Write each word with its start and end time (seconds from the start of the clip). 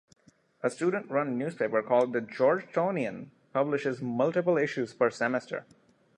A 0.63 0.71
student-run 0.71 1.37
newspaper, 1.37 1.83
called 1.83 2.11
"The 2.13 2.21
Georgetonian", 2.21 3.29
publishes 3.53 4.01
multiple 4.01 4.57
issues 4.57 4.95
per 4.95 5.11
semester. 5.11 5.67